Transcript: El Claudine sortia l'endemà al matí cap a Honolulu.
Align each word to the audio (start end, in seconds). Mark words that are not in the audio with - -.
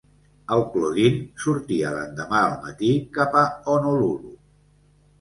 El 0.53 0.63
Claudine 0.75 1.43
sortia 1.43 1.93
l'endemà 1.99 2.41
al 2.49 2.59
matí 2.65 2.93
cap 3.21 3.41
a 3.45 3.47
Honolulu. 3.77 4.39